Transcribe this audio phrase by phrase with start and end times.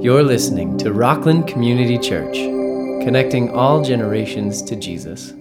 [0.00, 2.34] You're listening to Rockland Community Church,
[3.02, 5.32] connecting all generations to Jesus.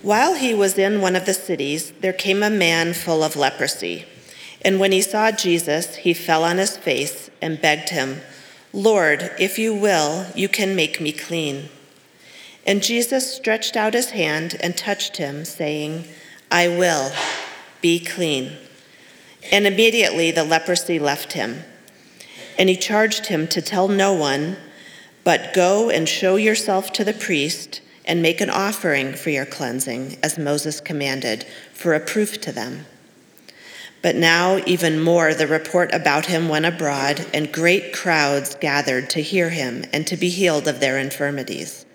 [0.00, 4.06] While he was in one of the cities, there came a man full of leprosy.
[4.62, 8.22] And when he saw Jesus, he fell on his face and begged him,
[8.72, 11.68] Lord, if you will, you can make me clean.
[12.66, 16.04] And Jesus stretched out his hand and touched him, saying,
[16.50, 17.12] I will,
[17.82, 18.56] be clean.
[19.52, 21.64] And immediately the leprosy left him.
[22.58, 24.56] And he charged him to tell no one,
[25.24, 30.18] but go and show yourself to the priest and make an offering for your cleansing,
[30.22, 32.86] as Moses commanded, for a proof to them.
[34.02, 39.22] But now, even more, the report about him went abroad, and great crowds gathered to
[39.22, 41.86] hear him and to be healed of their infirmities.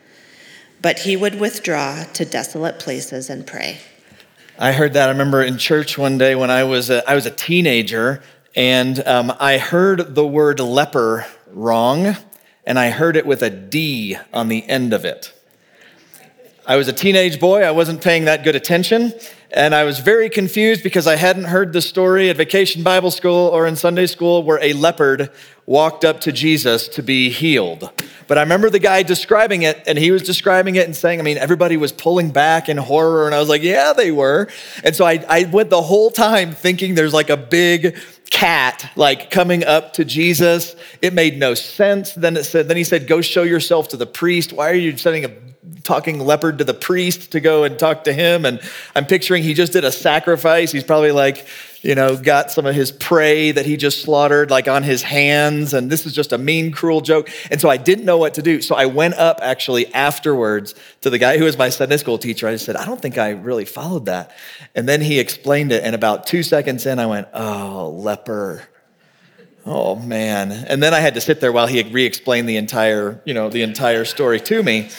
[0.81, 3.77] But he would withdraw to desolate places and pray.
[4.57, 5.07] I heard that.
[5.07, 8.23] I remember in church one day when I was a, I was a teenager,
[8.55, 12.15] and um, I heard the word leper wrong,
[12.65, 15.33] and I heard it with a D on the end of it.
[16.65, 19.13] I was a teenage boy, I wasn't paying that good attention,
[19.51, 23.47] and I was very confused because I hadn't heard the story at vacation Bible school
[23.47, 25.31] or in Sunday school where a leopard
[25.65, 27.89] walked up to Jesus to be healed.
[28.27, 31.23] But I remember the guy describing it, and he was describing it and saying, I
[31.23, 34.47] mean, everybody was pulling back in horror, and I was like, yeah, they were.
[34.83, 37.97] And so I, I went the whole time thinking there's like a big
[38.29, 40.75] cat like coming up to Jesus.
[41.01, 42.13] It made no sense.
[42.13, 44.53] Then it said, then he said, Go show yourself to the priest.
[44.53, 45.31] Why are you sending a
[45.83, 48.45] talking leopard to the priest to go and talk to him?
[48.45, 48.61] And
[48.95, 50.71] I'm picturing he just did a sacrifice.
[50.71, 51.45] He's probably like,
[51.81, 55.73] you know, got some of his prey that he just slaughtered like on his hands.
[55.73, 57.29] And this is just a mean, cruel joke.
[57.51, 58.61] And so I didn't know what to do.
[58.61, 62.47] So I went up actually afterwards to the guy who was my Sunday school teacher.
[62.47, 64.31] I said, I don't think I really followed that.
[64.75, 65.83] And then he explained it.
[65.83, 68.67] And about two seconds in, I went, oh, leper.
[69.71, 70.51] Oh man.
[70.51, 73.61] And then I had to sit there while he re-explained the entire, you know, the
[73.61, 74.89] entire story to me.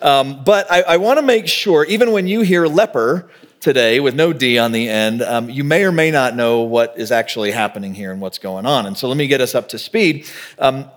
[0.00, 3.28] Um, but I, I want to make sure, even when you hear leper,
[3.60, 6.94] today with no D on the end, um, you may or may not know what
[6.98, 8.86] is actually happening here and what's going on.
[8.86, 10.26] And so let me get us up to speed.
[10.58, 10.90] Um,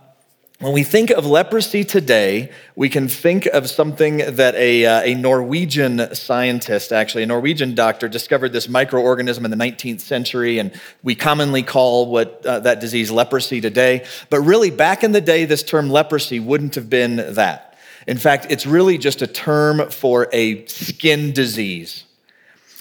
[0.59, 5.13] when we think of leprosy today, we can think of something that a, uh, a
[5.13, 10.72] Norwegian scientist, actually, a Norwegian doctor, discovered this microorganism in the 19th century, and
[11.03, 14.03] we commonly call what uh, that disease leprosy today.
[14.31, 17.78] But really, back in the day, this term leprosy wouldn't have been that.
[18.07, 22.06] In fact, it's really just a term for a skin disease.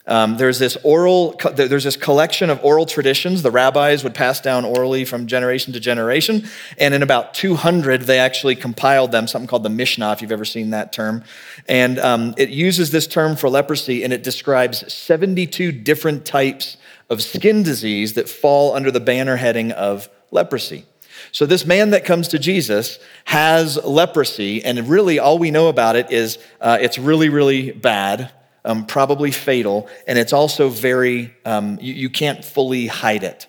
[0.09, 4.65] Um, there's this oral, there's this collection of oral traditions the rabbis would pass down
[4.65, 6.47] orally from generation to generation.
[6.79, 10.45] And in about 200, they actually compiled them, something called the Mishnah, if you've ever
[10.45, 11.25] seen that term.
[11.69, 16.77] And um, it uses this term for leprosy and it describes 72 different types
[17.11, 20.85] of skin disease that fall under the banner heading of leprosy.
[21.33, 25.97] So, this man that comes to Jesus has leprosy, and really all we know about
[25.97, 28.31] it is uh, it's really, really bad
[28.67, 33.47] um, probably fatal, and it's also very, um, you, you, can't fully hide it.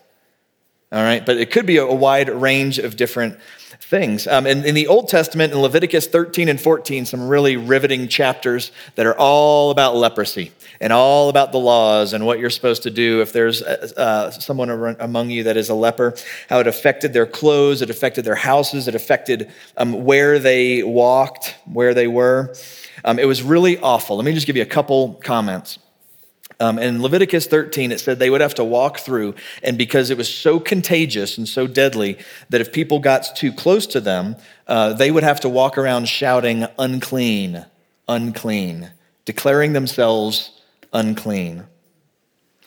[0.92, 3.38] All right, but it could be a, a wide range of different
[3.82, 4.28] things.
[4.28, 8.72] Um, and in the Old Testament, in Leviticus 13 and 14, some really riveting chapters
[8.96, 12.92] that are all about leprosy and all about the laws and what you're supposed to
[12.92, 16.16] do if there's uh, uh someone among you that is a leper,
[16.50, 21.56] how it affected their clothes, it affected their houses, it affected um, where they walked,
[21.66, 22.54] where they were.
[23.04, 24.18] Um, it was really awful.
[24.18, 25.80] Let me just give you a couple comments.
[26.60, 30.18] Um, in Leviticus 13, it said they would have to walk through, and because it
[30.18, 32.18] was so contagious and so deadly
[32.50, 36.08] that if people got too close to them, uh, they would have to walk around
[36.08, 37.66] shouting, unclean,
[38.08, 38.92] unclean,
[39.26, 40.60] declaring themselves
[40.94, 41.66] unclean.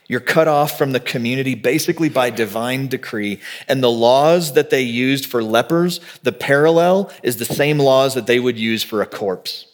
[0.06, 3.40] You're cut off from the community basically by divine decree.
[3.68, 8.26] And the laws that they used for lepers, the parallel is the same laws that
[8.26, 9.69] they would use for a corpse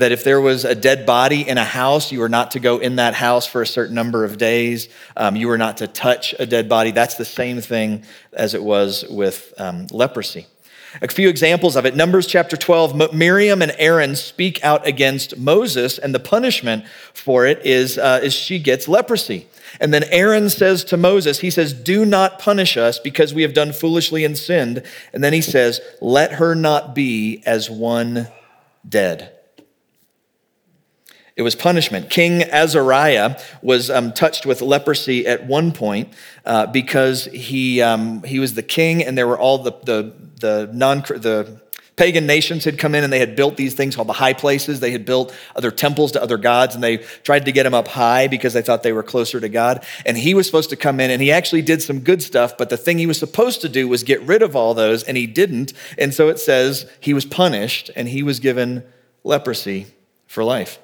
[0.00, 2.78] that if there was a dead body in a house, you were not to go
[2.78, 4.88] in that house for a certain number of days.
[5.16, 6.90] Um, you were not to touch a dead body.
[6.90, 10.46] That's the same thing as it was with um, leprosy.
[11.02, 11.94] A few examples of it.
[11.94, 17.64] Numbers chapter 12, Miriam and Aaron speak out against Moses, and the punishment for it
[17.64, 19.46] is, uh, is she gets leprosy.
[19.80, 23.54] And then Aaron says to Moses, he says, Do not punish us because we have
[23.54, 24.82] done foolishly and sinned.
[25.12, 28.26] And then he says, Let her not be as one
[28.88, 29.39] dead.
[31.40, 32.10] It was punishment.
[32.10, 36.12] King Azariah was um, touched with leprosy at one point
[36.44, 40.70] uh, because he, um, he was the king and there were all the, the, the,
[40.74, 41.58] non, the
[41.96, 44.80] pagan nations had come in and they had built these things called the high places.
[44.80, 47.88] They had built other temples to other gods and they tried to get him up
[47.88, 49.82] high because they thought they were closer to God.
[50.04, 52.68] And he was supposed to come in and he actually did some good stuff, but
[52.68, 55.26] the thing he was supposed to do was get rid of all those and he
[55.26, 55.72] didn't.
[55.96, 58.84] And so it says he was punished and he was given
[59.24, 59.86] leprosy
[60.26, 60.78] for life.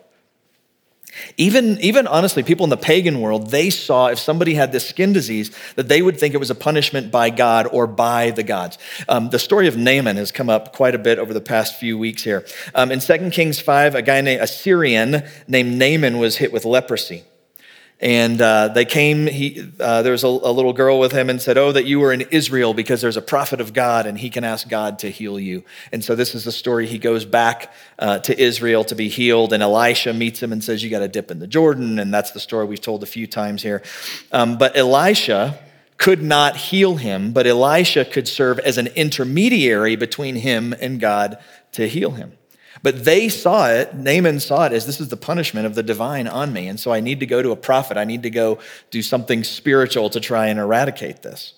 [1.36, 5.12] Even, even honestly, people in the pagan world, they saw if somebody had this skin
[5.12, 8.78] disease, that they would think it was a punishment by God or by the gods.
[9.08, 11.98] Um, the story of Naaman has come up quite a bit over the past few
[11.98, 12.46] weeks here.
[12.74, 16.64] Um, in 2 Kings 5, a guy named a Syrian named Naaman was hit with
[16.64, 17.24] leprosy.
[17.98, 21.40] And uh, they came, he, uh, there was a, a, little girl with him and
[21.40, 24.28] said, Oh, that you were in Israel because there's a prophet of God and he
[24.28, 25.64] can ask God to heal you.
[25.93, 26.87] And so this is the story.
[26.87, 30.84] He goes back uh, to Israel to be healed, and Elisha meets him and says,
[30.84, 31.98] You got to dip in the Jordan.
[31.98, 33.82] And that's the story we've told a few times here.
[34.31, 35.58] Um, but Elisha
[35.96, 41.38] could not heal him, but Elisha could serve as an intermediary between him and God
[41.72, 42.32] to heal him.
[42.82, 46.28] But they saw it, Naaman saw it as this is the punishment of the divine
[46.28, 46.69] on me.
[46.69, 47.96] And so I need to go to a prophet.
[47.96, 48.58] I need to go
[48.90, 51.55] do something spiritual to try and eradicate this.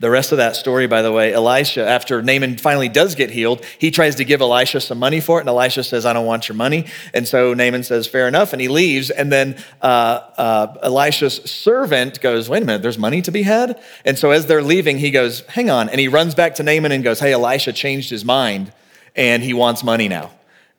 [0.00, 3.64] The rest of that story, by the way, Elisha, after Naaman finally does get healed,
[3.78, 6.48] he tries to give Elisha some money for it, and Elisha says, I don't want
[6.48, 6.86] your money.
[7.14, 9.10] And so Naaman says, Fair enough, and he leaves.
[9.10, 13.80] And then uh, uh, Elisha's servant goes, Wait a minute, there's money to be had?
[14.04, 15.88] And so as they're leaving, he goes, Hang on.
[15.88, 18.72] And he runs back to Naaman and goes, Hey, Elisha changed his mind
[19.18, 20.30] and he wants money now.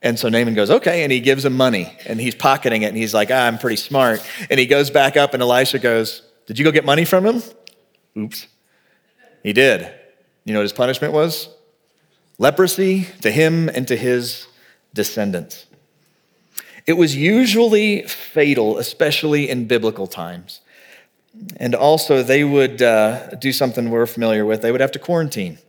[0.02, 2.98] And so Naaman goes, okay, and he gives him money and he's pocketing it and
[2.98, 4.26] he's like, ah, I'm pretty smart.
[4.50, 7.44] And he goes back up and Elisha goes, Did you go get money from him?
[8.18, 8.48] Oops.
[9.44, 9.94] He did.
[10.46, 11.50] You know what his punishment was?
[12.38, 14.48] Leprosy to him and to his
[14.94, 15.66] descendants.
[16.88, 20.62] It was usually fatal, especially in biblical times.
[21.58, 24.62] And also, they would uh, do something we're familiar with.
[24.62, 25.60] They would have to quarantine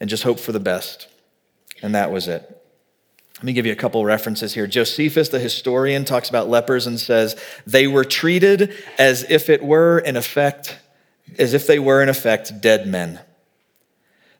[0.00, 1.08] and just hope for the best.
[1.82, 2.56] And that was it.
[3.36, 4.66] Let me give you a couple references here.
[4.66, 7.36] Josephus, the historian, talks about lepers and says,
[7.66, 10.78] they were treated as if it were, in effect,
[11.38, 13.20] as if they were, in effect, dead men.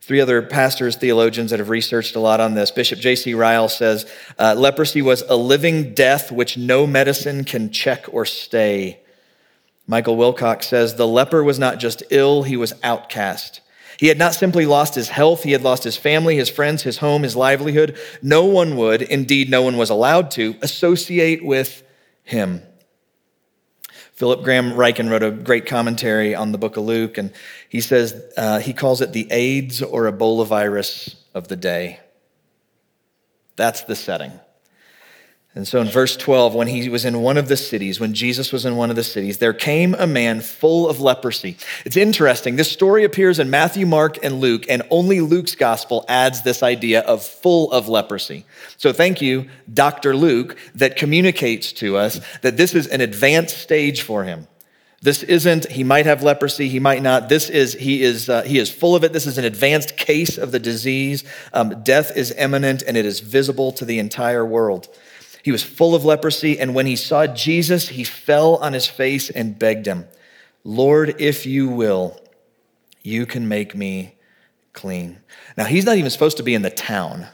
[0.00, 2.70] Three other pastors, theologians that have researched a lot on this.
[2.70, 3.34] Bishop J.C.
[3.34, 9.00] Ryle says, uh, leprosy was a living death which no medicine can check or stay.
[9.86, 13.60] Michael Wilcock says, the leper was not just ill, he was outcast.
[13.98, 16.98] He had not simply lost his health, he had lost his family, his friends, his
[16.98, 17.96] home, his livelihood.
[18.22, 21.82] No one would, indeed, no one was allowed to, associate with
[22.22, 22.62] him.
[24.12, 27.32] Philip Graham Ryken wrote a great commentary on the book of Luke, and
[27.69, 32.00] he says uh, he calls it the AIDS or Ebola virus of the day.
[33.56, 34.32] That's the setting.
[35.56, 38.53] And so in verse 12, when he was in one of the cities, when Jesus
[38.53, 41.56] was in one of the cities, there came a man full of leprosy.
[41.87, 42.56] It's interesting.
[42.56, 47.00] This story appears in Matthew, Mark, and Luke, and only Luke's gospel adds this idea
[47.00, 48.44] of full of leprosy.
[48.76, 50.14] So thank you, Dr.
[50.14, 54.49] Luke, that communicates to us that this is an advanced stage for him.
[55.00, 57.31] This isn't, he might have leprosy, he might not.
[57.31, 59.14] This is, he is, uh, he is full of it.
[59.14, 61.25] This is an advanced case of the disease.
[61.55, 64.88] Um, death is imminent and it is visible to the entire world.
[65.46, 69.31] He was full of leprosy, and when he saw Jesus, he fell on his face
[69.31, 70.06] and begged him,
[70.64, 72.20] Lord, if you will,
[73.04, 74.16] you can make me
[74.72, 75.20] clean.
[75.56, 77.28] Now, he's not even supposed to be in the town.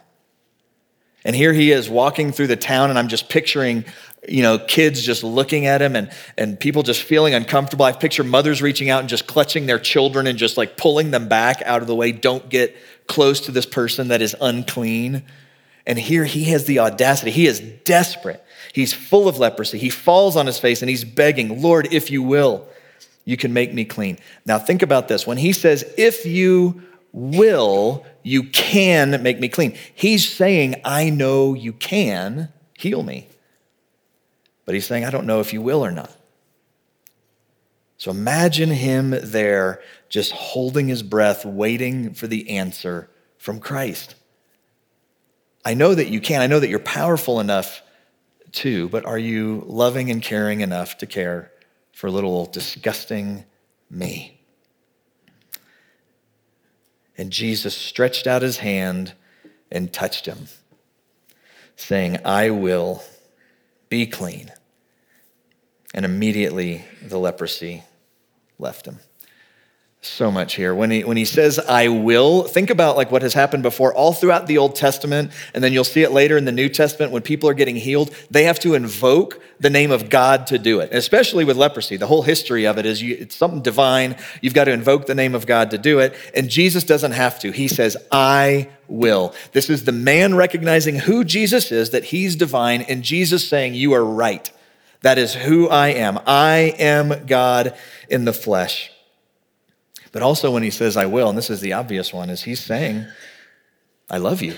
[1.25, 3.87] And here he is walking through the town, and I'm just picturing,
[4.29, 7.87] you know, kids just looking at him and, and people just feeling uncomfortable.
[7.87, 11.29] I picture mothers reaching out and just clutching their children and just like pulling them
[11.29, 12.13] back out of the way.
[12.13, 12.77] Don't get
[13.07, 15.23] close to this person that is unclean.
[15.87, 17.31] And here he has the audacity.
[17.31, 18.43] He is desperate.
[18.73, 19.79] He's full of leprosy.
[19.79, 22.67] He falls on his face and he's begging, Lord, if you will,
[23.25, 24.19] you can make me clean.
[24.47, 25.27] Now think about this.
[25.27, 31.55] When he says, if you will, you can make me clean, he's saying, I know
[31.55, 32.49] you can
[32.79, 33.29] heal me.
[34.65, 36.17] But he's saying, I don't know if you will or not.
[37.97, 43.09] So imagine him there just holding his breath, waiting for the answer
[43.39, 44.15] from Christ.
[45.65, 46.41] I know that you can.
[46.41, 47.83] I know that you're powerful enough
[48.51, 51.51] too, but are you loving and caring enough to care
[51.93, 53.45] for little disgusting
[53.91, 54.41] me?
[57.17, 59.13] And Jesus stretched out his hand
[59.71, 60.49] and touched him,
[61.77, 63.03] saying, I will
[63.89, 64.51] be clean.
[65.95, 67.85] And immediately the leprosy
[68.59, 69.01] left him.
[70.05, 70.75] So much here.
[70.75, 74.13] When he, when he says, I will, think about like what has happened before all
[74.13, 77.23] throughout the Old Testament, and then you'll see it later in the New Testament when
[77.23, 80.93] people are getting healed, they have to invoke the name of God to do it.
[80.93, 84.17] Especially with leprosy, the whole history of it is you, it's something divine.
[84.41, 86.17] You've got to invoke the name of God to do it.
[86.35, 87.53] And Jesus doesn't have to.
[87.53, 89.33] He says, I will.
[89.53, 93.93] This is the man recognizing who Jesus is, that he's divine, and Jesus saying, You
[93.93, 94.51] are right.
[95.03, 96.19] That is who I am.
[96.27, 97.77] I am God
[98.09, 98.91] in the flesh.
[100.13, 102.61] But also when he says, I will, and this is the obvious one, is he's
[102.61, 103.07] saying,
[104.11, 104.55] I love you.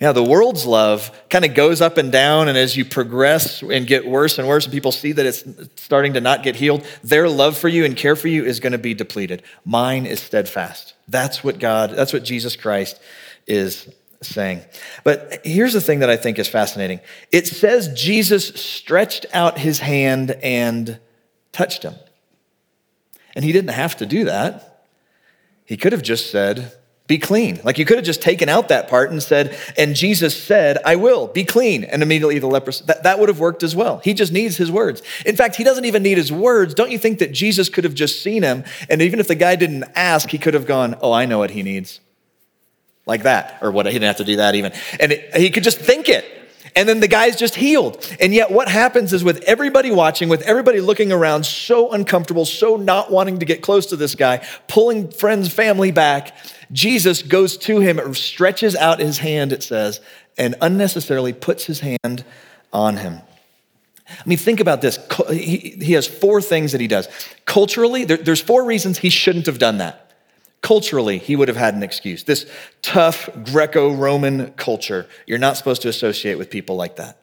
[0.00, 3.86] Yeah, the world's love kind of goes up and down, and as you progress and
[3.86, 5.44] get worse and worse, and people see that it's
[5.76, 8.72] starting to not get healed, their love for you and care for you is going
[8.72, 9.44] to be depleted.
[9.64, 10.94] Mine is steadfast.
[11.06, 13.00] That's what God, that's what Jesus Christ
[13.46, 13.88] is
[14.22, 14.62] saying.
[15.04, 16.98] But here's the thing that I think is fascinating
[17.30, 20.98] it says Jesus stretched out his hand and
[21.52, 21.94] touched him.
[23.34, 24.86] And he didn't have to do that.
[25.64, 26.72] He could have just said,
[27.06, 27.60] be clean.
[27.64, 30.96] Like you could have just taken out that part and said, and Jesus said, I
[30.96, 31.84] will be clean.
[31.84, 33.98] And immediately the leper, that, that would have worked as well.
[33.98, 35.02] He just needs his words.
[35.26, 36.74] In fact, he doesn't even need his words.
[36.74, 38.64] Don't you think that Jesus could have just seen him?
[38.88, 41.50] And even if the guy didn't ask, he could have gone, Oh, I know what
[41.50, 42.00] he needs.
[43.04, 43.58] Like that.
[43.60, 44.72] Or what, he didn't have to do that even.
[45.00, 46.24] And it, he could just think it.
[46.74, 48.06] And then the guy's just healed.
[48.20, 52.76] And yet, what happens is with everybody watching, with everybody looking around, so uncomfortable, so
[52.76, 56.34] not wanting to get close to this guy, pulling friends, family back,
[56.72, 60.00] Jesus goes to him, stretches out his hand, it says,
[60.38, 62.24] and unnecessarily puts his hand
[62.72, 63.20] on him.
[64.08, 64.98] I mean, think about this.
[65.30, 67.08] He, has four things that he does.
[67.44, 70.11] Culturally, there's four reasons he shouldn't have done that.
[70.62, 72.22] Culturally, he would have had an excuse.
[72.22, 72.46] This
[72.82, 77.18] tough Greco Roman culture, you're not supposed to associate with people like that.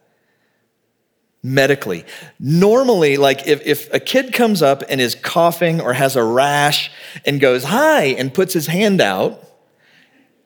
[1.42, 2.04] Medically,
[2.38, 6.90] normally, like if, if a kid comes up and is coughing or has a rash
[7.24, 9.42] and goes, Hi, and puts his hand out,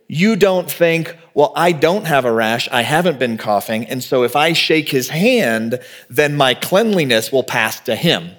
[0.06, 4.22] you don't think, well, I don't have a rash, I haven't been coughing, and so
[4.22, 8.36] if I shake his hand, then my cleanliness will pass to him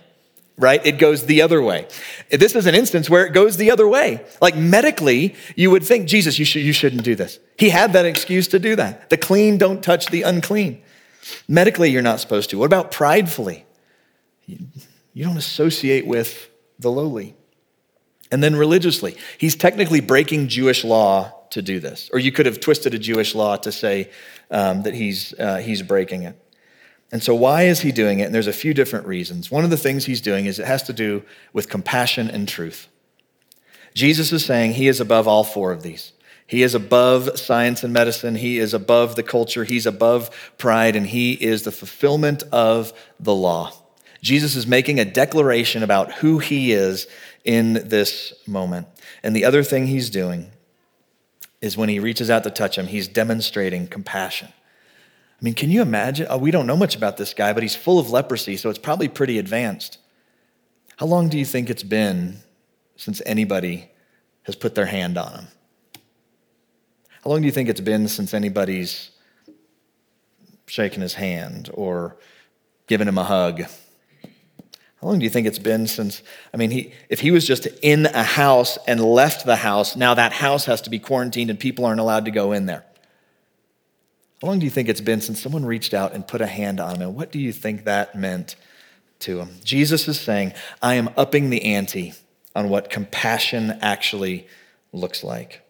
[0.57, 0.85] right?
[0.85, 1.87] It goes the other way.
[2.29, 4.25] This is an instance where it goes the other way.
[4.41, 7.39] Like medically, you would think, Jesus, you, should, you shouldn't do this.
[7.57, 9.09] He had that excuse to do that.
[9.09, 10.81] The clean don't touch the unclean.
[11.47, 12.57] Medically, you're not supposed to.
[12.57, 13.65] What about pridefully?
[14.45, 17.35] You don't associate with the lowly.
[18.31, 22.09] And then religiously, he's technically breaking Jewish law to do this.
[22.11, 24.11] Or you could have twisted a Jewish law to say
[24.51, 26.37] um, that he's, uh, he's breaking it.
[27.11, 28.23] And so, why is he doing it?
[28.23, 29.51] And there's a few different reasons.
[29.51, 32.87] One of the things he's doing is it has to do with compassion and truth.
[33.93, 36.11] Jesus is saying he is above all four of these.
[36.47, 38.35] He is above science and medicine.
[38.35, 39.63] He is above the culture.
[39.63, 43.71] He's above pride, and he is the fulfillment of the law.
[44.21, 47.07] Jesus is making a declaration about who he is
[47.43, 48.87] in this moment.
[49.23, 50.51] And the other thing he's doing
[51.61, 54.49] is when he reaches out to touch him, he's demonstrating compassion.
[55.45, 56.25] I mean, can you imagine?
[56.27, 58.79] Oh, we don't know much about this guy, but he's full of leprosy, so it's
[58.79, 59.99] probably pretty advanced.
[60.97, 62.37] How long do you think it's been
[62.95, 63.91] since anybody
[64.41, 65.47] has put their hand on him?
[67.23, 69.11] How long do you think it's been since anybody's
[70.65, 72.17] shaken his hand or
[72.87, 73.61] given him a hug?
[73.61, 76.23] How long do you think it's been since?
[76.55, 80.15] I mean, he, if he was just in a house and left the house, now
[80.15, 82.83] that house has to be quarantined and people aren't allowed to go in there.
[84.41, 86.79] How long do you think it's been since someone reached out and put a hand
[86.79, 87.15] on him?
[87.15, 88.55] What do you think that meant
[89.19, 89.49] to him?
[89.63, 92.13] Jesus is saying, I am upping the ante
[92.55, 94.47] on what compassion actually
[94.91, 95.61] looks like.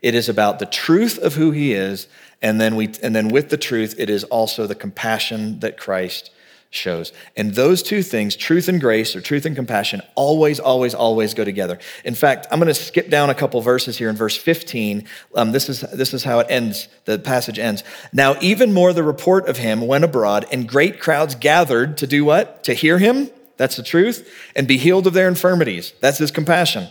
[0.00, 2.08] It is about the truth of who he is,
[2.40, 6.30] and then, we, and then with the truth, it is also the compassion that Christ
[6.72, 7.12] shows.
[7.36, 11.44] And those two things, truth and grace, or truth and compassion, always, always, always go
[11.44, 11.78] together.
[12.04, 15.06] In fact, I'm going to skip down a couple verses here in verse 15.
[15.34, 17.84] Um, this, is, this is how it ends, the passage ends.
[18.12, 22.24] Now, even more, the report of him went abroad, and great crowds gathered to do
[22.24, 22.64] what?
[22.64, 23.30] To hear him.
[23.58, 24.28] That's the truth.
[24.56, 25.92] And be healed of their infirmities.
[26.00, 26.88] That's his compassion.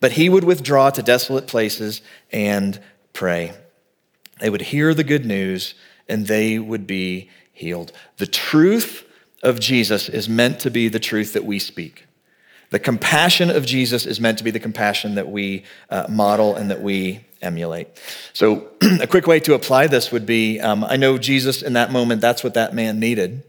[0.00, 2.00] But he would withdraw to desolate places
[2.32, 2.80] and
[3.12, 3.52] pray.
[4.40, 5.74] They would hear the good news
[6.08, 7.92] and they would be healed.
[8.16, 9.04] The truth
[9.42, 12.06] of Jesus is meant to be the truth that we speak.
[12.70, 16.70] The compassion of Jesus is meant to be the compassion that we uh, model and
[16.70, 17.88] that we emulate.
[18.32, 18.68] So,
[19.00, 22.20] a quick way to apply this would be um, I know Jesus in that moment,
[22.20, 23.42] that's what that man needed.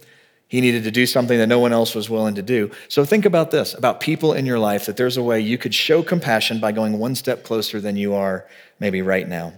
[0.48, 2.72] He needed to do something that no one else was willing to do.
[2.88, 5.74] So, think about this about people in your life that there's a way you could
[5.74, 8.48] show compassion by going one step closer than you are
[8.79, 9.53] maybe right now.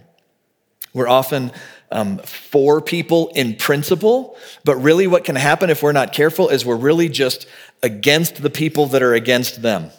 [0.92, 1.52] We're often
[1.92, 6.64] um, for people in principle, but really what can happen if we're not careful is
[6.64, 7.46] we're really just
[7.82, 9.90] against the people that are against them.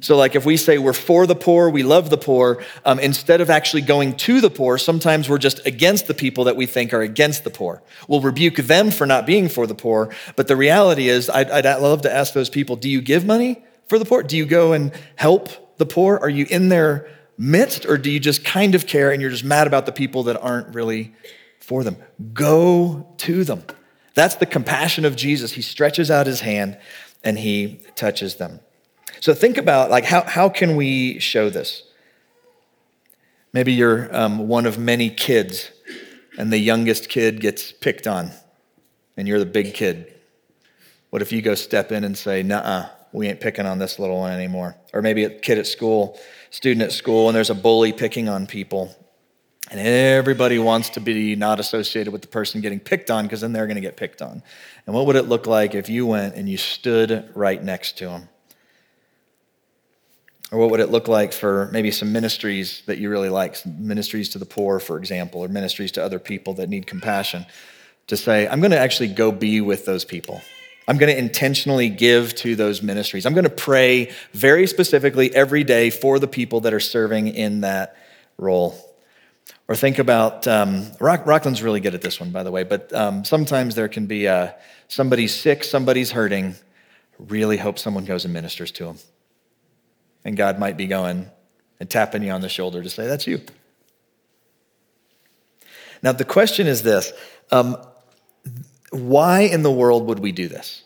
[0.00, 3.40] So, like if we say we're for the poor, we love the poor, um, instead
[3.40, 6.92] of actually going to the poor, sometimes we're just against the people that we think
[6.92, 7.82] are against the poor.
[8.06, 10.14] We'll rebuke them for not being for the poor.
[10.36, 13.64] But the reality is, I'd, I'd love to ask those people do you give money
[13.88, 14.22] for the poor?
[14.22, 16.18] Do you go and help the poor?
[16.18, 17.08] Are you in their
[17.38, 20.24] midst, or do you just kind of care and you're just mad about the people
[20.24, 21.14] that aren't really
[21.60, 21.96] for them?
[22.32, 23.62] Go to them.
[24.14, 25.52] That's the compassion of Jesus.
[25.52, 26.78] He stretches out his hand
[27.22, 28.60] and he touches them.
[29.20, 31.82] So think about like how, how can we show this?
[33.52, 35.70] Maybe you're um, one of many kids,
[36.36, 38.30] and the youngest kid gets picked on,
[39.16, 40.12] and you're the big kid.
[41.08, 44.18] What if you go step in and say, "Nah, we ain't picking on this little
[44.18, 44.76] one anymore"?
[44.92, 46.18] Or maybe a kid at school,
[46.50, 48.94] student at school, and there's a bully picking on people,
[49.70, 53.52] and everybody wants to be not associated with the person getting picked on because then
[53.52, 54.42] they're going to get picked on.
[54.86, 58.06] And what would it look like if you went and you stood right next to
[58.06, 58.28] them?
[60.52, 64.28] Or what would it look like for maybe some ministries that you really like, ministries
[64.30, 67.44] to the poor, for example, or ministries to other people that need compassion,
[68.06, 70.40] to say, I'm going to actually go be with those people.
[70.88, 73.26] I'm going to intentionally give to those ministries.
[73.26, 77.62] I'm going to pray very specifically every day for the people that are serving in
[77.62, 77.96] that
[78.38, 78.78] role.
[79.68, 82.92] Or think about, um, Rock, Rockland's really good at this one, by the way, but
[82.92, 84.52] um, sometimes there can be uh,
[84.86, 86.54] somebody's sick, somebody's hurting.
[87.18, 88.98] Really hope someone goes and ministers to them.
[90.24, 91.28] And God might be going
[91.80, 93.40] and tapping you on the shoulder to say, That's you.
[96.02, 97.12] Now, the question is this
[97.50, 97.76] um,
[98.96, 100.82] why in the world would we do this?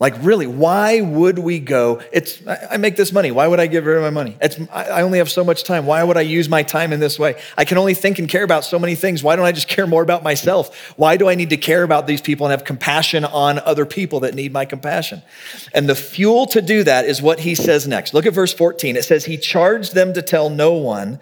[0.00, 2.00] Like, really, why would we go?
[2.12, 3.32] It's, I make this money.
[3.32, 4.36] Why would I give her my money?
[4.40, 5.86] It's, I only have so much time.
[5.86, 7.34] Why would I use my time in this way?
[7.56, 9.24] I can only think and care about so many things.
[9.24, 10.92] Why don't I just care more about myself?
[10.96, 14.20] Why do I need to care about these people and have compassion on other people
[14.20, 15.20] that need my compassion?
[15.74, 18.14] And the fuel to do that is what he says next.
[18.14, 18.94] Look at verse 14.
[18.94, 21.18] It says, He charged them to tell no one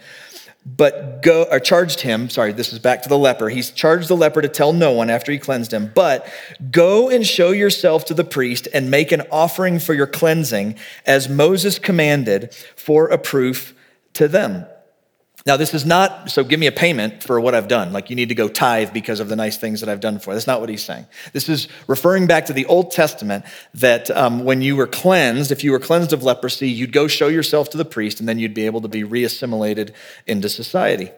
[0.66, 3.48] but go or charged him sorry this is back to the leper.
[3.48, 5.92] He's charged the leper to tell no one after he cleansed him.
[5.94, 6.28] But
[6.70, 10.74] go and show yourself to the priest and make an offering for your cleansing
[11.06, 13.74] as moses commanded for a proof
[14.14, 14.66] to them
[15.46, 17.92] now, this is not, so give me a payment for what I've done.
[17.92, 20.34] Like you need to go tithe because of the nice things that I've done for.
[20.34, 21.06] That's not what he's saying.
[21.32, 25.62] This is referring back to the Old Testament that um, when you were cleansed, if
[25.62, 28.54] you were cleansed of leprosy, you'd go show yourself to the priest and then you'd
[28.54, 29.94] be able to be reassimilated
[30.26, 31.12] into society.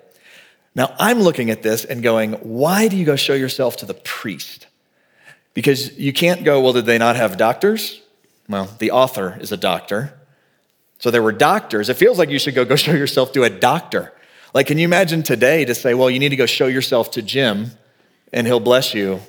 [0.75, 3.95] Now, I'm looking at this and going, why do you go show yourself to the
[3.95, 4.67] priest?
[5.55, 8.03] Because you can't go, well, did they not have doctors?
[8.47, 10.13] Well, the author is a doctor.
[10.99, 11.89] So there were doctors.
[11.89, 14.13] It feels like you should go, go show yourself to a doctor.
[14.55, 17.23] Like, can you imagine today to say, well, you need to go show yourself to
[17.23, 17.73] Jim
[18.33, 19.21] and he'll bless you?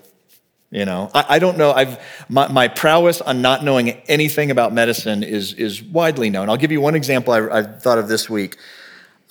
[0.72, 1.72] You know, I, I don't know.
[1.72, 6.48] I've my, my, prowess on not knowing anything about medicine is is widely known.
[6.48, 8.56] I'll give you one example I, I thought of this week.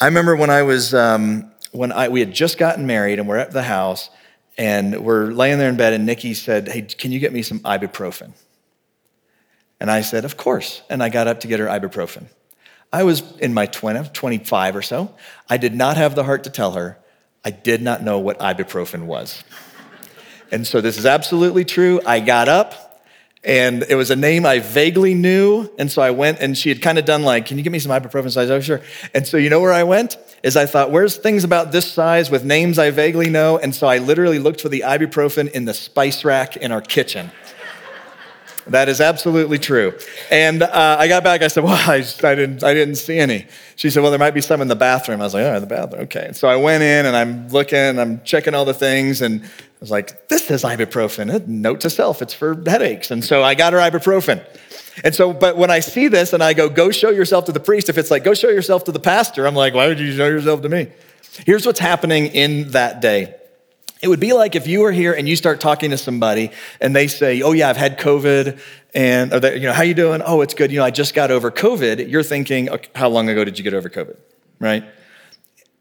[0.01, 3.37] I remember when I was um, when I we had just gotten married and we're
[3.37, 4.11] at the house
[4.57, 7.61] and we're laying there in bed and Nikki said, "Hey, can you get me some
[7.61, 8.33] ibuprofen?"
[9.79, 12.27] And I said, "Of course." And I got up to get her ibuprofen.
[12.93, 15.15] I was in my 20, 25 or so.
[15.49, 16.99] I did not have the heart to tell her.
[17.45, 19.43] I did not know what ibuprofen was.
[20.51, 22.01] And so this is absolutely true.
[22.07, 23.03] I got up
[23.45, 25.71] and it was a name I vaguely knew.
[25.79, 27.79] And so I went and she had kind of done like, can you give me
[27.79, 28.31] some ibuprofen?
[28.31, 28.81] Said, oh, sure.
[29.15, 30.17] And so you know where I went?
[30.43, 33.59] Is I thought, where's things about this size with names I vaguely know?
[33.59, 37.31] And so I literally looked for the ibuprofen in the spice rack in our kitchen.
[38.69, 39.99] That is absolutely true.
[40.31, 41.43] And uh, I got back.
[41.43, 44.35] I said, "Well, I, I, didn't, I didn't see any." She said, "Well, there might
[44.35, 46.57] be some in the bathroom." I was like, "Oh, in the bathroom, okay." So I
[46.57, 50.51] went in and I'm looking, I'm checking all the things, and I was like, "This
[50.51, 51.47] is ibuprofen.
[51.47, 54.45] Note to self: it's for headaches." And so I got her ibuprofen.
[55.05, 57.61] And so, but when I see this and I go, "Go show yourself to the
[57.61, 60.15] priest," if it's like, "Go show yourself to the pastor," I'm like, "Why would you
[60.15, 60.89] show yourself to me?"
[61.47, 63.35] Here's what's happening in that day.
[64.01, 66.95] It would be like if you were here and you start talking to somebody and
[66.95, 68.59] they say, "Oh yeah, I've had COVID,"
[68.95, 71.31] and they, you know, "How you doing?" "Oh, it's good." You know, I just got
[71.31, 72.09] over COVID.
[72.09, 74.17] You're thinking, okay, "How long ago did you get over COVID?"
[74.61, 74.85] Right?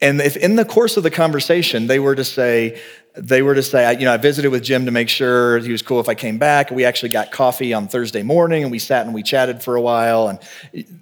[0.02, 2.80] And if in the course of the conversation they were to say,
[3.16, 5.82] they were to say, you know, I visited with Jim to make sure he was
[5.82, 6.70] cool if I came back.
[6.70, 9.82] We actually got coffee on Thursday morning and we sat and we chatted for a
[9.82, 10.28] while.
[10.28, 10.40] And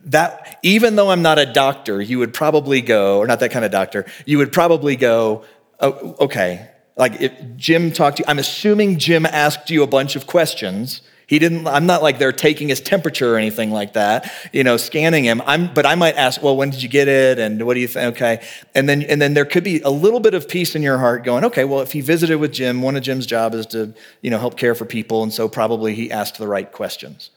[0.05, 3.65] that, even though I'm not a doctor, you would probably go, or not that kind
[3.65, 5.43] of doctor, you would probably go,
[5.81, 10.15] oh, okay, like if Jim talked to you, I'm assuming Jim asked you a bunch
[10.15, 11.01] of questions.
[11.27, 14.77] He didn't, I'm not like they're taking his temperature or anything like that, you know,
[14.77, 15.41] scanning him.
[15.45, 17.39] I'm, but I might ask, well, when did you get it?
[17.39, 18.15] And what do you think?
[18.15, 18.45] Okay.
[18.75, 21.23] And then, and then there could be a little bit of peace in your heart
[21.23, 24.29] going, okay, well, if he visited with Jim, one of Jim's job is to, you
[24.29, 25.23] know, help care for people.
[25.23, 27.31] And so probably he asked the right questions.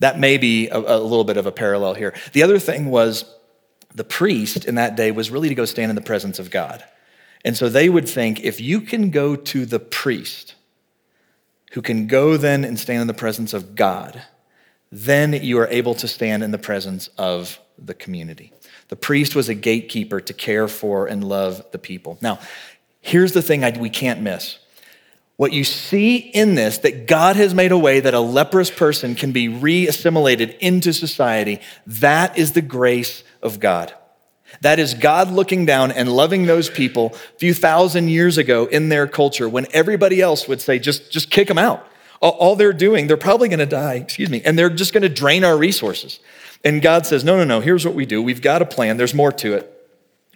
[0.00, 2.14] That may be a, a little bit of a parallel here.
[2.34, 3.24] The other thing was
[3.94, 6.84] the priest in that day was really to go stand in the presence of God.
[7.44, 10.54] And so they would think if you can go to the priest,
[11.72, 14.22] who can go then and stand in the presence of God,
[14.90, 18.52] then you are able to stand in the presence of the community.
[18.88, 22.18] The priest was a gatekeeper to care for and love the people.
[22.20, 22.38] Now,
[23.00, 24.58] here's the thing I, we can't miss.
[25.36, 29.14] What you see in this, that God has made a way that a leprous person
[29.14, 33.94] can be re assimilated into society, that is the grace of God.
[34.60, 38.88] That is God looking down and loving those people a few thousand years ago in
[38.88, 41.86] their culture when everybody else would say, just, just kick them out.
[42.20, 45.08] All they're doing, they're probably going to die, excuse me, and they're just going to
[45.08, 46.20] drain our resources.
[46.62, 48.22] And God says, no, no, no, here's what we do.
[48.22, 48.96] We've got a plan.
[48.96, 49.68] There's more to it.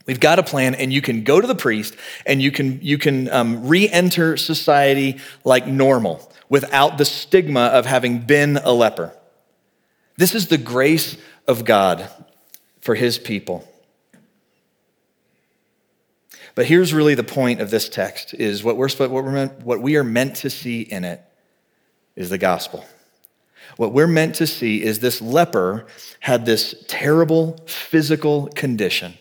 [0.07, 2.97] We've got a plan, and you can go to the priest and you can, you
[2.99, 9.13] can um, re enter society like normal without the stigma of having been a leper.
[10.17, 12.09] This is the grace of God
[12.81, 13.69] for his people.
[16.57, 19.83] But here's really the point of this text is what, we're, what, we're meant, what
[19.83, 21.23] we are meant to see in it
[22.17, 22.85] is the gospel.
[23.77, 25.87] What we're meant to see is this leper
[26.21, 29.19] had this terrible physical condition.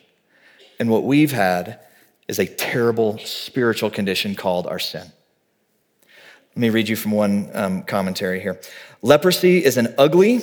[0.79, 1.81] And what we've had
[2.29, 5.11] is a terrible spiritual condition called our sin.
[6.55, 8.61] Let me read you from one um, commentary here.
[9.01, 10.41] Leprosy is an ugly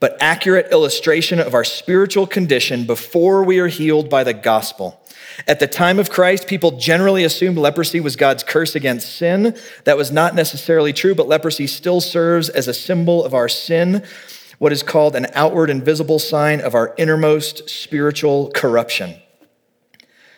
[0.00, 4.98] but accurate illustration of our spiritual condition before we are healed by the gospel.
[5.46, 9.56] At the time of Christ, people generally assumed leprosy was God's curse against sin.
[9.84, 14.04] That was not necessarily true, but leprosy still serves as a symbol of our sin,
[14.58, 19.14] what is called an outward and visible sign of our innermost spiritual corruption.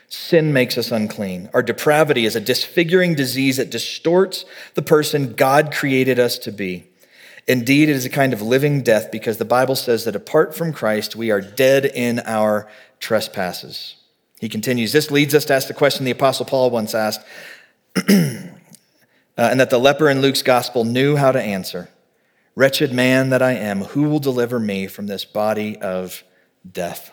[0.09, 1.49] Sin makes us unclean.
[1.55, 4.45] Our depravity is a disfiguring disease that distorts
[4.75, 6.92] the person God created us to be.
[7.49, 10.73] Indeed, it is a kind of living death because the Bible says that apart from
[10.73, 12.69] Christ, we are dead in our
[13.01, 13.97] trespasses.
[14.41, 17.21] He continues, This leads us to ask the question the Apostle Paul once asked,
[17.97, 18.03] uh,
[19.37, 21.89] and that the leper in Luke's gospel knew how to answer
[22.55, 26.23] Wretched man that I am, who will deliver me from this body of
[26.71, 27.11] death?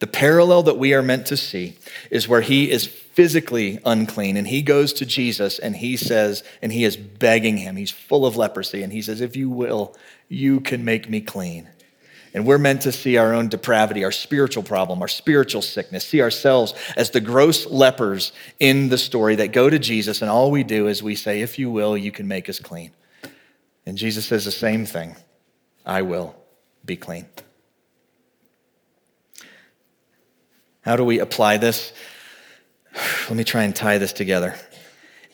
[0.00, 1.76] The parallel that we are meant to see
[2.10, 6.72] is where he is physically unclean and he goes to Jesus and he says, and
[6.72, 9.96] he is begging him, he's full of leprosy, and he says, If you will,
[10.28, 11.68] you can make me clean.
[12.34, 16.20] And we're meant to see our own depravity, our spiritual problem, our spiritual sickness, see
[16.20, 20.64] ourselves as the gross lepers in the story that go to Jesus, and all we
[20.64, 22.90] do is we say, If you will, you can make us clean.
[23.86, 25.14] And Jesus says the same thing
[25.86, 26.34] I will
[26.84, 27.26] be clean.
[30.84, 31.92] How do we apply this?
[33.28, 34.56] Let me try and tie this together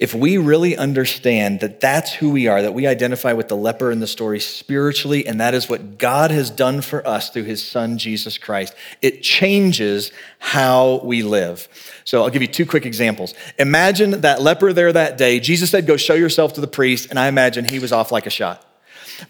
[0.00, 3.90] if we really understand that that's who we are, that we identify with the leper
[3.90, 7.62] in the story spiritually, and that is what God has done for us through his
[7.62, 11.68] son, Jesus Christ, it changes how we live.
[12.04, 13.34] So I'll give you two quick examples.
[13.58, 15.38] Imagine that leper there that day.
[15.38, 18.24] Jesus said, Go show yourself to the priest, and I imagine he was off like
[18.24, 18.69] a shot.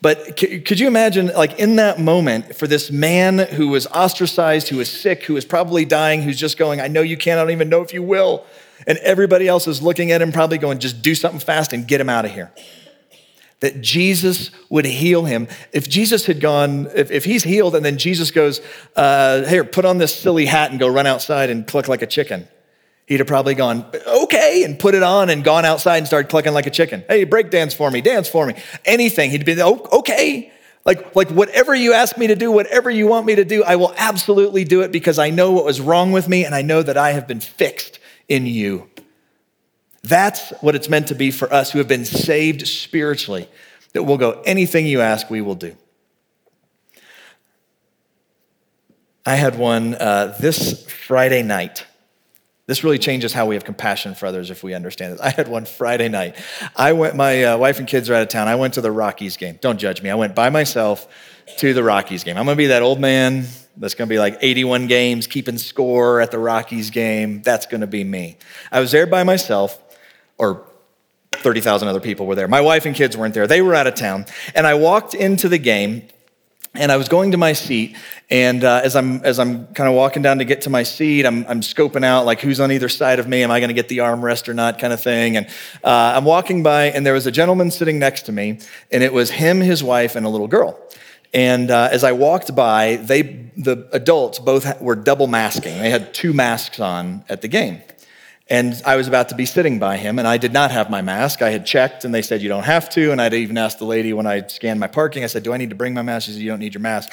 [0.03, 4.77] But could you imagine, like in that moment, for this man who was ostracized, who
[4.77, 7.53] was sick, who was probably dying, who's just going, I know you can't, I don't
[7.53, 8.45] even know if you will.
[8.87, 12.01] And everybody else is looking at him, probably going, just do something fast and get
[12.01, 12.51] him out of here.
[13.61, 15.47] That Jesus would heal him.
[15.73, 18.63] If Jesus had gone, if, if he's healed and then Jesus goes,
[18.97, 22.07] uh, here, put on this silly hat and go run outside and cluck like a
[22.07, 22.49] chicken,
[23.11, 26.53] he'd have probably gone, okay, and put it on and gone outside and started clucking
[26.53, 27.05] like a chicken.
[27.09, 29.31] Hey, break dance for me, dance for me, anything.
[29.31, 30.53] He'd be, oh, okay.
[30.85, 33.75] Like, like whatever you ask me to do, whatever you want me to do, I
[33.75, 36.83] will absolutely do it because I know what was wrong with me and I know
[36.85, 38.89] that I have been fixed in you.
[40.05, 43.49] That's what it's meant to be for us who have been saved spiritually,
[43.93, 45.77] that we'll go, anything you ask, we will do.
[49.27, 51.87] I had one uh, this Friday night.
[52.71, 55.21] This really changes how we have compassion for others if we understand this.
[55.27, 56.37] I had one Friday night.
[56.77, 58.47] I went, my uh, wife and kids are out of town.
[58.47, 59.59] I went to the Rockies game.
[59.61, 60.09] Don't judge me.
[60.09, 61.09] I went by myself
[61.57, 62.37] to the Rockies game.
[62.37, 63.45] I'm going to be that old man
[63.77, 67.43] that's going to be like 81 games, keeping score at the Rockies game.
[67.43, 68.39] That's going to be me.
[68.71, 69.77] I was there by myself,
[70.39, 70.65] or
[71.33, 72.47] 30,000 other people were there.
[72.47, 73.49] My wife and kids weren't there.
[73.49, 74.27] They were out of town.
[74.55, 76.05] And I walked into the game
[76.75, 77.97] and I was going to my seat,
[78.31, 81.27] and uh, as I'm as I'm kind of walking down to get to my seat,
[81.27, 83.43] I'm I'm scoping out like who's on either side of me.
[83.43, 85.37] Am I going to get the armrest or not, kind of thing.
[85.37, 85.47] And
[85.83, 89.13] uh, I'm walking by, and there was a gentleman sitting next to me, and it
[89.13, 90.79] was him, his wife, and a little girl.
[91.33, 93.23] And uh, as I walked by, they,
[93.57, 95.79] the adults both were double masking.
[95.79, 97.83] They had two masks on at the game.
[98.51, 101.03] And I was about to be sitting by him, and I did not have my
[101.03, 101.41] mask.
[101.41, 103.13] I had checked, and they said, You don't have to.
[103.13, 105.57] And I'd even asked the lady when I scanned my parking, I said, Do I
[105.57, 106.27] need to bring my mask?
[106.27, 107.13] She said, You don't need your mask.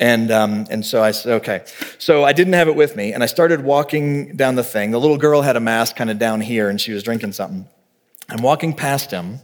[0.00, 1.62] And, um, and so I said, Okay.
[1.98, 4.90] So I didn't have it with me, and I started walking down the thing.
[4.90, 7.68] The little girl had a mask kind of down here, and she was drinking something.
[8.28, 9.38] I'm walking past him,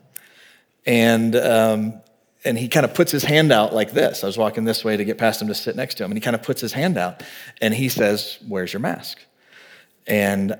[0.87, 2.01] and, um,
[2.45, 4.25] and he kind of puts his hand out like this.
[4.25, 6.19] I was walking this way to get past him to sit next to him, and
[6.19, 7.23] he kind of puts his hand out,
[7.61, 9.21] and he says, Where's your mask?
[10.05, 10.59] And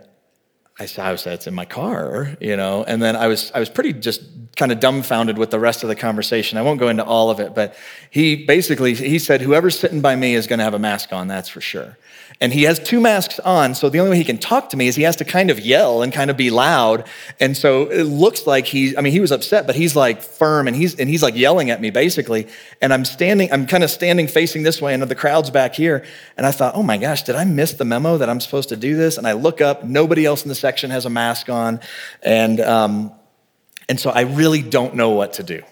[0.81, 2.85] I said, I said, it's in my car, you know.
[2.85, 4.23] And then I was, I was pretty just
[4.57, 6.57] kind of dumbfounded with the rest of the conversation.
[6.57, 7.75] I won't go into all of it, but
[8.11, 11.27] he basically he said, whoever's sitting by me is going to have a mask on,
[11.27, 11.97] that's for sure.
[12.41, 14.87] And he has two masks on, so the only way he can talk to me
[14.87, 17.09] is he has to kind of yell and kind of be loud.
[17.41, 20.69] And so it looks like he, I mean, he was upset, but he's like firm
[20.69, 22.47] and he's and he's like yelling at me basically.
[22.81, 26.05] And I'm standing, I'm kind of standing facing this way, and the crowd's back here.
[26.37, 28.77] And I thought, oh my gosh, did I miss the memo that I'm supposed to
[28.77, 29.19] do this?
[29.19, 31.81] And I look up, nobody else in the section has a mask on,
[32.23, 33.13] and um,
[33.89, 35.63] and so I really don't know what to do.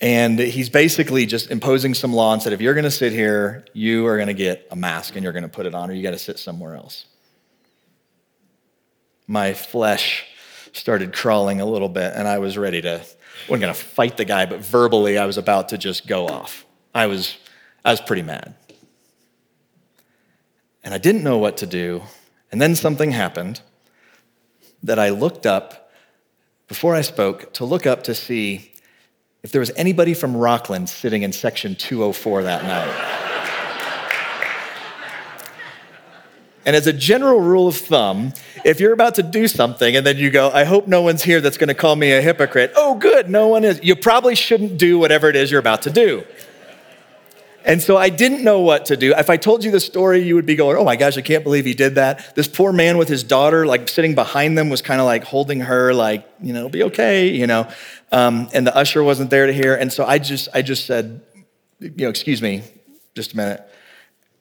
[0.00, 3.66] And he's basically just imposing some law and said, if you're going to sit here,
[3.74, 5.92] you are going to get a mask and you're going to put it on, or
[5.92, 7.04] you got to sit somewhere else.
[9.26, 10.24] My flesh
[10.72, 13.02] started crawling a little bit, and I was ready to, I
[13.48, 16.64] wasn't going to fight the guy, but verbally, I was about to just go off.
[16.94, 17.36] I was,
[17.84, 18.54] I was pretty mad.
[20.82, 22.02] And I didn't know what to do.
[22.50, 23.60] And then something happened
[24.82, 25.92] that I looked up
[26.68, 28.72] before I spoke to look up to see
[29.42, 33.16] if there was anybody from Rockland sitting in section 204 that night.
[36.66, 38.34] And as a general rule of thumb,
[38.66, 41.40] if you're about to do something and then you go, I hope no one's here
[41.40, 42.72] that's going to call me a hypocrite.
[42.76, 43.80] Oh, good, no one is.
[43.82, 46.22] You probably shouldn't do whatever it is you're about to do.
[47.64, 49.14] And so I didn't know what to do.
[49.14, 51.44] If I told you the story, you would be going, oh my gosh, I can't
[51.44, 52.34] believe he did that.
[52.34, 55.60] This poor man with his daughter, like sitting behind them, was kind of like holding
[55.60, 57.70] her, like, you know, be okay, you know.
[58.12, 59.74] Um, and the usher wasn't there to hear.
[59.74, 61.22] And so I just, I just said,
[61.78, 62.62] you know, excuse me,
[63.14, 63.66] just a minute.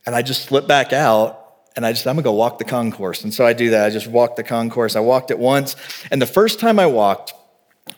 [0.06, 1.36] And I just slipped back out
[1.76, 3.24] and I just, I'm gonna go walk the concourse.
[3.24, 3.86] And so I do that.
[3.86, 4.96] I just walked the concourse.
[4.96, 5.76] I walked it once.
[6.12, 7.34] And the first time I walked,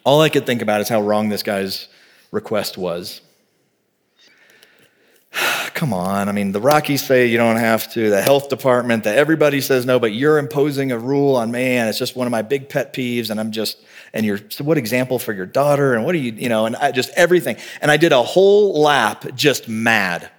[0.03, 1.87] all I could think about is how wrong this guy's
[2.31, 3.21] request was.
[5.73, 6.29] Come on.
[6.29, 9.85] I mean, the Rockies say you don't have to, the health department, that everybody says
[9.85, 12.69] no, but you're imposing a rule on me, and it's just one of my big
[12.69, 13.77] pet peeves, and I'm just,
[14.13, 16.75] and you're, so what example for your daughter, and what are you, you know, and
[16.75, 17.57] I, just everything.
[17.81, 20.29] And I did a whole lap just mad.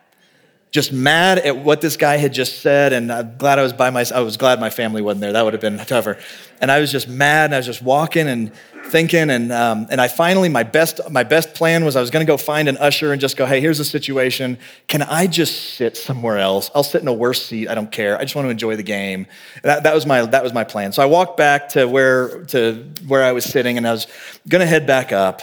[0.72, 3.90] Just mad at what this guy had just said, and I'm glad I was by
[3.90, 4.18] myself.
[4.18, 5.32] I was glad my family wasn't there.
[5.34, 6.18] That would have been tougher.
[6.60, 8.52] And I was just mad, and I was just walking, and
[8.86, 12.24] thinking, and, um, and I finally, my best, my best plan was I was going
[12.24, 14.58] to go find an usher and just go, hey, here's the situation.
[14.88, 16.70] Can I just sit somewhere else?
[16.74, 17.68] I'll sit in a worse seat.
[17.68, 18.18] I don't care.
[18.18, 19.26] I just want to enjoy the game.
[19.62, 20.92] That, that, was, my, that was my plan.
[20.92, 24.06] So I walked back to where, to where I was sitting, and I was
[24.48, 25.42] going to head back up.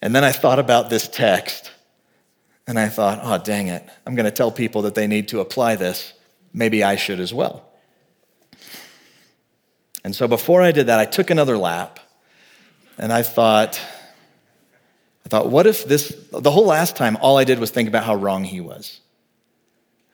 [0.00, 1.70] And then I thought about this text,
[2.66, 3.88] and I thought, oh, dang it.
[4.06, 6.12] I'm going to tell people that they need to apply this.
[6.52, 7.64] Maybe I should as well.
[10.02, 12.00] And so before I did that, I took another lap
[12.98, 13.80] and I thought,
[15.24, 18.04] I thought, what if this, the whole last time, all I did was think about
[18.04, 19.00] how wrong he was?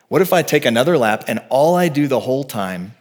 [0.08, 2.94] What if I take another lap and all I do the whole time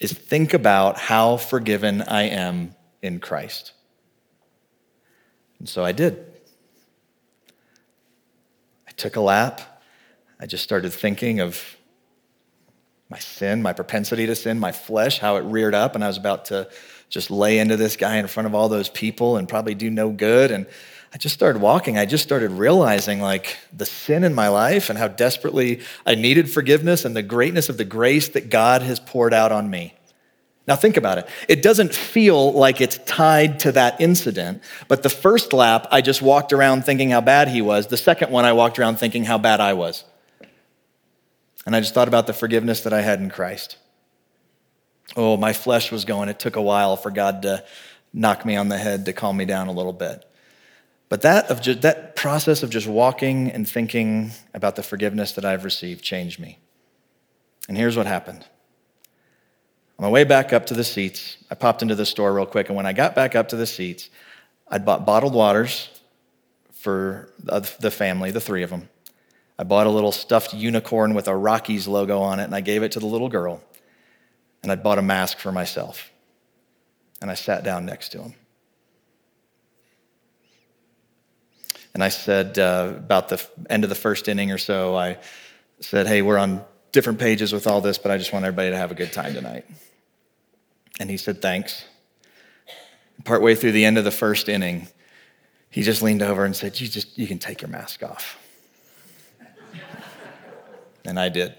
[0.00, 3.72] is think about how forgiven I am in Christ?
[5.58, 6.31] And so I did.
[9.02, 9.60] Took a lap.
[10.38, 11.60] I just started thinking of
[13.10, 16.18] my sin, my propensity to sin, my flesh, how it reared up, and I was
[16.18, 16.70] about to
[17.08, 20.10] just lay into this guy in front of all those people and probably do no
[20.10, 20.52] good.
[20.52, 20.68] And
[21.12, 21.98] I just started walking.
[21.98, 26.48] I just started realizing like the sin in my life and how desperately I needed
[26.48, 29.94] forgiveness and the greatness of the grace that God has poured out on me.
[30.66, 31.28] Now, think about it.
[31.48, 36.22] It doesn't feel like it's tied to that incident, but the first lap, I just
[36.22, 37.88] walked around thinking how bad he was.
[37.88, 40.04] The second one, I walked around thinking how bad I was.
[41.66, 43.76] And I just thought about the forgiveness that I had in Christ.
[45.16, 46.28] Oh, my flesh was going.
[46.28, 47.64] It took a while for God to
[48.12, 50.24] knock me on the head to calm me down a little bit.
[51.08, 55.44] But that, of just, that process of just walking and thinking about the forgiveness that
[55.44, 56.58] I've received changed me.
[57.68, 58.46] And here's what happened.
[60.02, 62.66] On my way back up to the seats, I popped into the store real quick.
[62.66, 64.10] And when I got back up to the seats,
[64.66, 65.88] I'd bought bottled waters
[66.72, 68.88] for the family, the three of them.
[69.60, 72.82] I bought a little stuffed unicorn with a Rockies logo on it, and I gave
[72.82, 73.62] it to the little girl
[74.64, 76.10] and I bought a mask for myself.
[77.20, 78.34] And I sat down next to him.
[81.94, 85.18] And I said, uh, about the end of the first inning or so, I
[85.78, 88.76] said, hey, we're on different pages with all this, but I just want everybody to
[88.76, 89.64] have a good time tonight.
[91.00, 91.84] And he said, Thanks.
[93.24, 94.88] Partway through the end of the first inning,
[95.70, 98.38] he just leaned over and said, You, just, you can take your mask off.
[101.04, 101.54] and I did.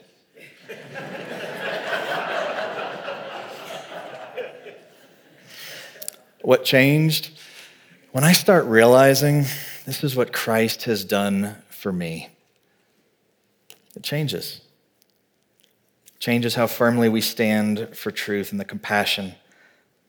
[6.42, 7.32] what changed?
[8.12, 9.46] When I start realizing
[9.86, 12.30] this is what Christ has done for me,
[13.96, 14.62] it changes.
[16.24, 19.36] Changes how firmly we stand for truth and the compassion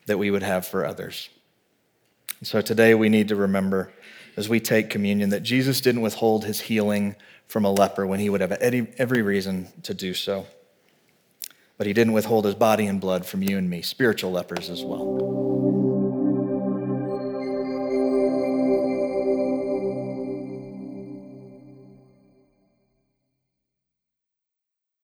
[0.06, 1.28] that we would have for others.
[2.38, 3.92] And so today we need to remember
[4.36, 7.16] as we take communion that Jesus didn't withhold his healing
[7.48, 10.46] from a leper when he would have every reason to do so.
[11.78, 14.84] But he didn't withhold his body and blood from you and me, spiritual lepers as
[14.84, 15.53] well.